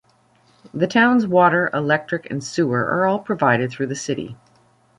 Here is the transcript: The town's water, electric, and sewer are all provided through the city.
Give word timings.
The 0.73 0.87
town's 0.87 1.27
water, 1.27 1.69
electric, 1.75 2.27
and 2.31 2.43
sewer 2.43 2.85
are 2.87 3.05
all 3.05 3.19
provided 3.19 3.69
through 3.69 3.85
the 3.85 3.95
city. 3.95 4.35